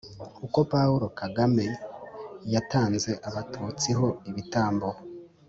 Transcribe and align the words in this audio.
“uko 0.45 0.59
paulo 0.73 1.05
kagame 1.19 1.65
yatanze 2.53 3.11
abatutsi 3.27 3.89
ho 3.97 4.07
ibitambo 4.29 4.87